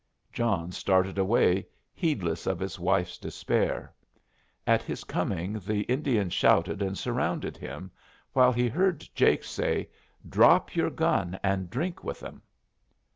[0.33, 3.93] John started away, heedless of his wife's despair.
[4.65, 7.91] At his coming the Indians shouted and surrounded him,
[8.33, 9.89] while he heard Jake say,
[10.27, 12.41] "Drop your gun and drink with them."